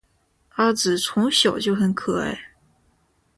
[0.55, 2.53] 阿梓从小就很可爱